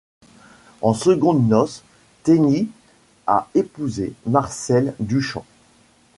[0.81, 1.83] En secondes noces,
[2.23, 2.69] Teeny
[3.27, 5.45] a épousé Marcel Duchamp.